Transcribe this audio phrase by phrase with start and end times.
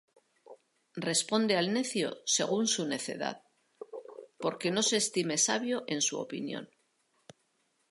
[1.09, 3.43] Responde al necio según su necedad,
[4.39, 6.71] Porque no se estime sabio en su opinión.